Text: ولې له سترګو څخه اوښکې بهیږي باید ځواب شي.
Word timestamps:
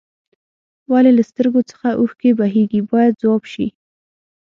ولې 0.91 1.11
له 1.17 1.23
سترګو 1.29 1.61
څخه 1.71 1.87
اوښکې 1.99 2.31
بهیږي 2.39 2.81
باید 2.91 3.19
ځواب 3.21 3.43
شي. 3.53 3.67